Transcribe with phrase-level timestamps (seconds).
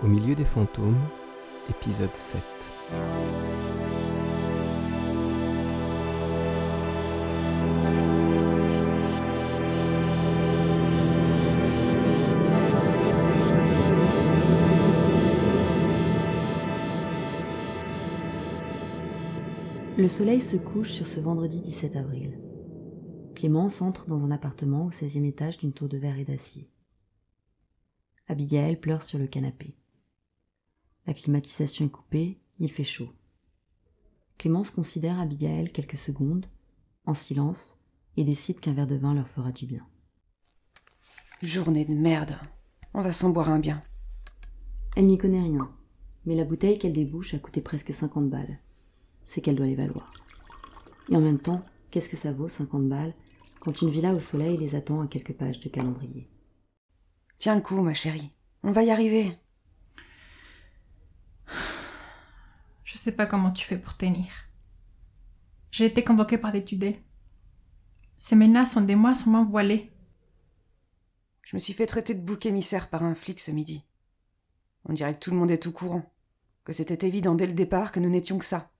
[0.00, 0.94] Au milieu des fantômes,
[1.68, 2.40] épisode 7.
[19.96, 22.38] Le soleil se couche sur ce vendredi 17 avril.
[23.34, 26.70] Clémence entre dans un appartement au 16e étage d'une tour de verre et d'acier.
[28.28, 29.77] Abigail pleure sur le canapé.
[31.08, 33.08] La climatisation est coupée, il fait chaud.
[34.36, 36.44] Clémence considère Abigail quelques secondes,
[37.06, 37.80] en silence,
[38.18, 39.86] et décide qu'un verre de vin leur fera du bien.
[41.40, 42.36] Journée de merde.
[42.92, 43.82] On va s'en boire un bien.
[44.96, 45.72] Elle n'y connaît rien,
[46.26, 48.58] mais la bouteille qu'elle débouche a coûté presque 50 balles.
[49.24, 50.12] C'est qu'elle doit les valoir.
[51.08, 53.14] Et en même temps, qu'est-ce que ça vaut 50 balles
[53.60, 56.28] quand une villa au soleil les attend à quelques pages de calendrier?
[57.38, 58.30] Tiens le coup, ma chérie.
[58.62, 59.38] On va y arriver.
[62.98, 64.26] Je sais pas comment tu fais pour tenir.
[65.70, 67.00] J'ai été convoquée par des tudels.
[68.16, 69.92] Ces menaces sont des mois sans voilées.
[71.42, 73.84] Je me suis fait traiter de bouc émissaire par un flic ce midi.
[74.84, 76.12] On dirait que tout le monde est au courant,
[76.64, 78.72] que c'était évident dès le départ que nous n'étions que ça.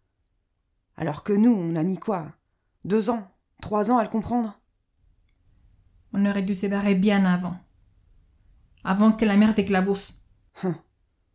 [0.97, 2.33] Alors que nous, on a mis quoi?
[2.85, 3.31] Deux ans?
[3.63, 4.61] Trois ans à le comprendre?
[6.13, 7.57] On aurait dû se barrer bien avant.
[8.83, 10.21] Avant que la merde éclabousse.
[10.65, 10.75] Hum.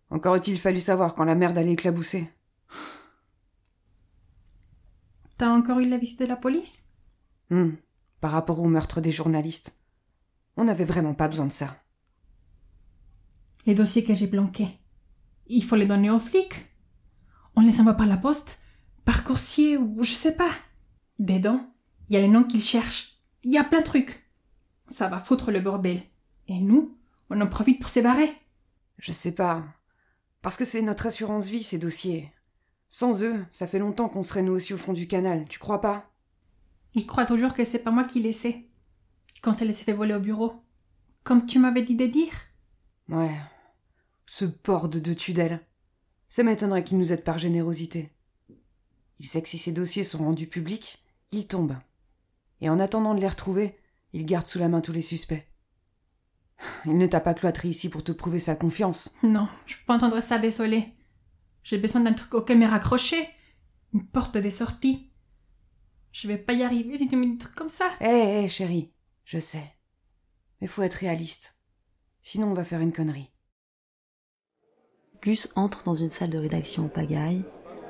[0.09, 2.29] Encore a-t-il fallu savoir quand la merde allait éclabousser.
[5.37, 6.85] T'as encore eu la visite de la police?
[7.51, 7.75] Hum.
[8.21, 9.79] Par rapport au meurtre des journalistes.
[10.55, 11.75] On n'avait vraiment pas besoin de ça.
[13.65, 14.79] Les dossiers que j'ai planqués.
[15.47, 16.65] Il faut les donner aux flics.
[17.55, 18.59] On les envoie par la poste,
[19.05, 20.51] par coursier ou je sais pas.
[21.19, 21.73] Dedans,
[22.09, 23.19] il y a les noms qu'ils cherchent.
[23.43, 24.23] Il y a plein de trucs.
[24.87, 26.01] Ça va foutre le bordel.
[26.47, 26.97] Et nous,
[27.29, 28.31] on en profite pour se barrer.
[28.97, 29.63] Je sais pas.
[30.41, 32.31] Parce que c'est notre assurance vie, ces dossiers.
[32.95, 35.81] Sans eux, ça fait longtemps qu'on serait nous aussi au fond du canal, tu crois
[35.81, 36.11] pas?
[36.93, 38.67] Il croit toujours que c'est pas moi qui l'ai sais.
[39.41, 40.61] Quand elle s'est fait voler au bureau.
[41.23, 42.33] Comme tu m'avais dit de dire.
[43.09, 43.35] Ouais.
[44.27, 45.65] Ce porc de deux tudelles.
[46.29, 48.11] Ça m'étonnerait qu'il nous aide par générosité.
[49.17, 51.75] Il sait que si ces dossiers sont rendus publics, il tombe.
[52.61, 53.75] Et en attendant de les retrouver,
[54.13, 55.47] il garde sous la main tous les suspects.
[56.85, 59.09] Il ne t'a pas cloîtré ici pour te prouver sa confiance.
[59.23, 60.93] Non, je peux pas entendre ça, désolé.
[61.63, 63.27] J'ai besoin d'un truc auquel me raccrocher.
[63.93, 65.11] Une porte des sorties.
[66.11, 67.91] Je vais pas y arriver si tu me dis des trucs comme ça.
[67.99, 68.91] Hé, hé, chérie,
[69.25, 69.73] je sais.
[70.61, 71.59] Mais faut être réaliste.
[72.21, 73.31] Sinon, on va faire une connerie.
[75.21, 77.43] Gus entre dans une salle de rédaction en pagaille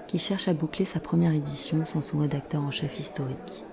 [0.08, 3.66] qui cherche à boucler sa première édition sans son rédacteur en chef historique.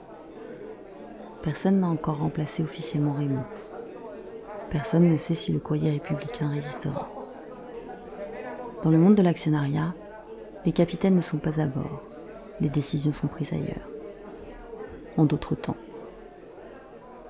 [1.42, 3.44] Personne n'a encore remplacé officiellement Raymond.
[4.70, 7.19] Personne ne sait si le courrier républicain résistera.
[8.82, 9.94] Dans le monde de l'actionnariat,
[10.64, 12.02] les capitaines ne sont pas à bord,
[12.60, 13.86] les décisions sont prises ailleurs.
[15.18, 15.76] En d'autres temps.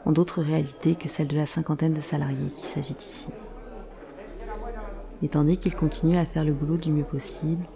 [0.04, 3.32] En d'autres réalités que celle de la cinquantaine de salariés qui s'agitent ici.
[5.22, 7.66] Et tandis qu'ils continuent à faire le boulot du mieux possible,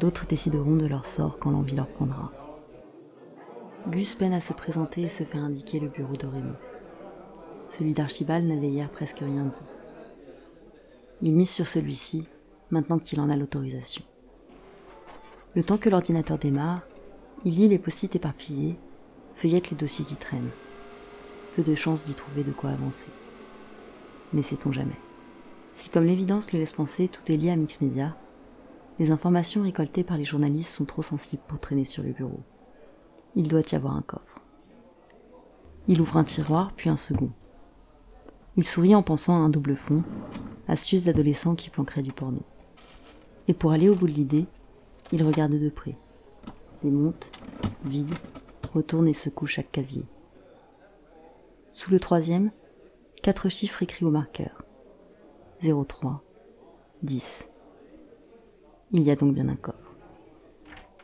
[0.00, 2.32] d'autres décideront de leur sort quand l'envie leur prendra.
[3.86, 6.56] Gus peine à se présenter et se faire indiquer le bureau de Raymond.
[7.68, 9.66] Celui d'Archibald n'avait hier presque rien dit.
[11.22, 12.28] Il mise sur celui-ci,
[12.70, 14.04] maintenant qu'il en a l'autorisation.
[15.54, 16.82] Le temps que l'ordinateur démarre,
[17.44, 18.76] il lit les post-it éparpillés,
[19.36, 20.50] feuillette les dossiers qui traînent.
[21.54, 23.08] Peu de chance d'y trouver de quoi avancer.
[24.32, 24.98] Mais sait-on jamais
[25.74, 28.16] Si comme l'évidence le laisse penser, tout est lié à Mixmedia,
[28.98, 32.40] les informations récoltées par les journalistes sont trop sensibles pour traîner sur le bureau.
[33.36, 34.42] Il doit y avoir un coffre.
[35.88, 37.30] Il ouvre un tiroir, puis un second.
[38.56, 40.02] Il sourit en pensant à un double fond,
[40.68, 42.42] astuce d'adolescent qui planquerait du porno.
[43.48, 44.46] Et pour aller au bout de l'idée,
[45.12, 45.96] il regarde de près.
[46.82, 47.30] Démonte,
[47.84, 48.14] vide,
[48.72, 50.04] retourne et secoue chaque casier.
[51.68, 52.50] Sous le troisième,
[53.22, 54.62] quatre chiffres écrits au marqueur.
[55.60, 56.22] 03,
[57.02, 57.48] 10.
[58.92, 59.94] Il y a donc bien un coffre.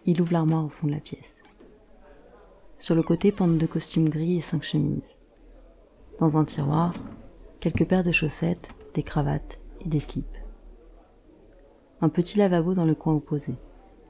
[0.07, 1.39] Il ouvre l'armoire au fond de la pièce.
[2.77, 5.03] Sur le côté pendent deux costumes gris et cinq chemises.
[6.19, 6.95] Dans un tiroir,
[7.61, 10.27] quelques paires de chaussettes, des cravates et des slips.
[12.03, 13.55] Un petit lavabo dans le coin opposé,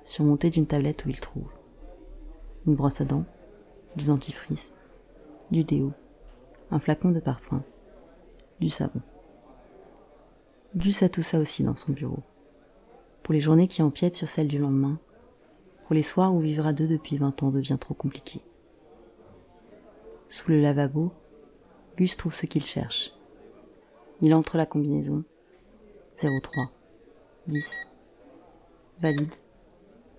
[0.05, 1.51] surmonté d'une tablette où il trouve
[2.67, 3.25] une brosse à dents,
[3.97, 4.69] du dentifrice,
[5.51, 5.93] du déo,
[6.71, 7.63] un flacon de parfum,
[8.61, 9.01] du savon.
[10.77, 12.23] Gus a tout ça aussi dans son bureau.
[13.23, 14.99] Pour les journées qui empiètent sur celles du lendemain,
[15.87, 18.41] pour les soirs où vivre à deux depuis vingt ans devient trop compliqué.
[20.29, 21.13] Sous le lavabo,
[21.97, 23.13] Gus trouve ce qu'il cherche.
[24.21, 25.25] Il entre la combinaison
[26.19, 26.80] 03
[27.51, 27.69] 10.
[29.03, 29.33] Valide.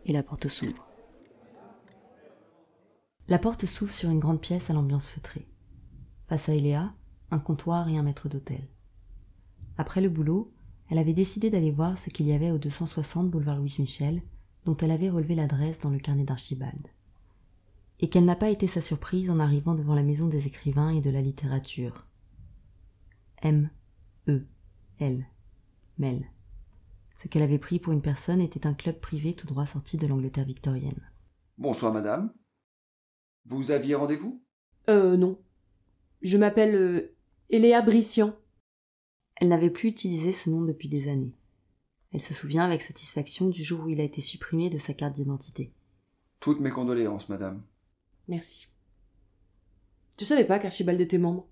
[0.05, 0.85] Et la porte s'ouvre.
[3.29, 5.47] La porte s'ouvre sur une grande pièce à l'ambiance feutrée.
[6.27, 6.93] Face à Eléa,
[7.31, 8.67] un comptoir et un maître d'hôtel.
[9.77, 10.51] Après le boulot,
[10.89, 14.21] elle avait décidé d'aller voir ce qu'il y avait au 260 boulevard Louis Michel,
[14.65, 16.87] dont elle avait relevé l'adresse dans le carnet d'Archibald.
[18.01, 20.99] Et quelle n'a pas été sa surprise en arrivant devant la maison des écrivains et
[20.99, 22.05] de la littérature.
[23.41, 23.69] M.
[24.27, 24.45] E.
[24.99, 25.25] L.
[25.97, 26.29] Mel.
[27.15, 30.07] Ce qu'elle avait pris pour une personne était un club privé tout droit sorti de
[30.07, 31.11] l'Angleterre victorienne.
[31.57, 32.33] Bonsoir, madame.
[33.45, 34.43] Vous aviez rendez-vous?
[34.89, 35.39] Euh, non.
[36.21, 37.15] Je m'appelle euh,
[37.49, 38.35] Eléa Brissian.
[39.35, 41.35] Elle n'avait plus utilisé ce nom depuis des années.
[42.13, 45.15] Elle se souvient avec satisfaction du jour où il a été supprimé de sa carte
[45.15, 45.73] d'identité.
[46.39, 47.63] Toutes mes condoléances, madame.
[48.27, 48.67] Merci.
[50.19, 51.47] Je savais pas qu'Archibald était membre.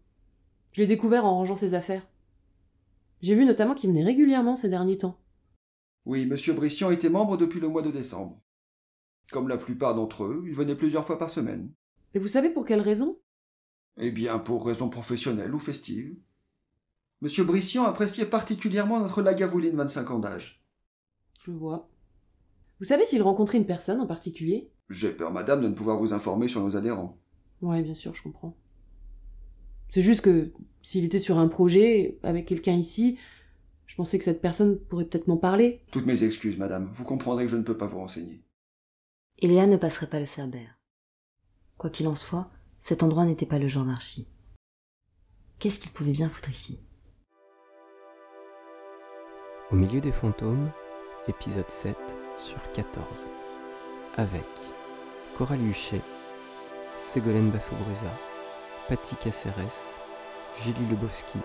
[0.71, 2.05] Je l'ai découvert en rangeant ses affaires.
[3.21, 5.19] J'ai vu notamment qu'il venait régulièrement ces derniers temps.
[6.05, 8.41] Oui, monsieur Brissian était membre depuis le mois de décembre.
[9.31, 11.71] Comme la plupart d'entre eux, il venait plusieurs fois par semaine.
[12.13, 13.19] Et vous savez pour quelle raison?
[13.97, 16.15] Eh bien, pour raisons professionnelles ou festives.
[17.21, 20.63] Monsieur Brissian appréciait particulièrement notre Lagavouline 25 ans d'âge.
[21.43, 21.89] Je vois.
[22.79, 24.71] Vous savez s'il rencontrait une personne en particulier?
[24.89, 27.19] J'ai peur, madame, de ne pouvoir vous informer sur nos adhérents.
[27.61, 28.55] Ouais, bien sûr, je comprends.
[29.89, 33.17] C'est juste que s'il était sur un projet avec quelqu'un ici,
[33.89, 35.83] je pensais que cette personne pourrait peut-être m'en parler.
[35.91, 36.91] Toutes mes excuses, madame.
[36.93, 38.45] Vous comprendrez que je ne peux pas vous renseigner.
[39.39, 40.77] Eléa ne passerait pas le cerbère.
[41.79, 42.51] Quoi qu'il en soit,
[42.81, 44.27] cet endroit n'était pas le genre d'archi.
[45.57, 46.85] Qu'est-ce qu'il pouvait bien foutre ici?
[49.71, 50.69] Au milieu des fantômes,
[51.27, 51.97] épisode 7
[52.37, 53.03] sur 14.
[54.17, 54.45] Avec
[55.35, 56.01] Coralie Huchet,
[56.99, 58.13] Ségolène Basso-Brusa,
[58.87, 59.95] Patti Caceres,
[60.63, 61.39] Julie Lebowski,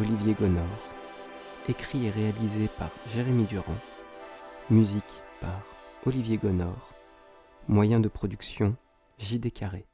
[0.00, 0.97] Olivier Gonor.
[1.68, 3.76] Écrit et réalisé par Jérémy Durand.
[4.70, 5.04] Musique
[5.42, 5.60] par
[6.06, 6.94] Olivier Gonor.
[7.68, 8.74] Moyen de production
[9.18, 9.84] JD Carré.